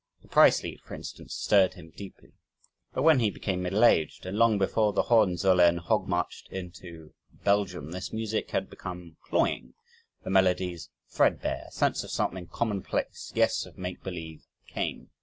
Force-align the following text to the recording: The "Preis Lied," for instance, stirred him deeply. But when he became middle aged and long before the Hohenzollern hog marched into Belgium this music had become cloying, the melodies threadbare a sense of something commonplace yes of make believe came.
The 0.23 0.29
"Preis 0.29 0.63
Lied," 0.63 0.79
for 0.83 0.95
instance, 0.95 1.35
stirred 1.35 1.75
him 1.75 1.91
deeply. 1.95 2.33
But 2.91 3.03
when 3.03 3.19
he 3.19 3.29
became 3.29 3.61
middle 3.61 3.85
aged 3.85 4.25
and 4.25 4.35
long 4.35 4.57
before 4.57 4.93
the 4.93 5.03
Hohenzollern 5.03 5.77
hog 5.77 6.07
marched 6.07 6.49
into 6.49 7.13
Belgium 7.43 7.91
this 7.91 8.11
music 8.11 8.49
had 8.49 8.67
become 8.67 9.17
cloying, 9.23 9.75
the 10.23 10.31
melodies 10.31 10.89
threadbare 11.07 11.65
a 11.67 11.71
sense 11.71 12.03
of 12.03 12.09
something 12.09 12.47
commonplace 12.47 13.31
yes 13.35 13.67
of 13.67 13.77
make 13.77 14.01
believe 14.01 14.47
came. 14.67 15.11